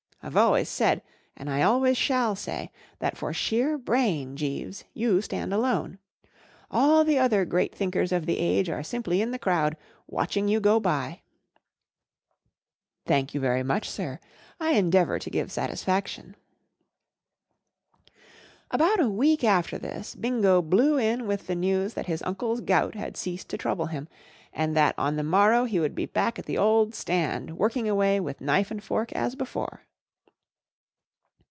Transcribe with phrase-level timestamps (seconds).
[0.23, 1.01] I've always said*
[1.35, 2.69] and I always shall say,
[2.99, 5.97] that for sheer brain, Jeeves, you stand alone
[6.69, 9.75] All the other great thinkers of the age are simply in the crowd,
[10.05, 11.21] watching you go by.""
[13.07, 14.19] Thank you very much, sir.
[14.59, 16.35] I endeavour to give satisfaction."
[18.71, 20.13] BOUT a week after this.
[20.13, 23.59] Bingo blew in with the news that his uncle's gout had ceased to sfX' 1
[23.61, 24.09] trouble him, Pv 1
[24.63, 26.93] and that on ""*1 *™ jMLtw the morrow he would be back at the old
[26.93, 29.87] stand work¬ ing away with knife and fork as before.